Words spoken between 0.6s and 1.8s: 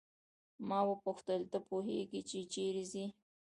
ما وپوښتل ته